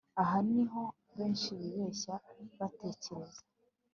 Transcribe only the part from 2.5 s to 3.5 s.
batekereza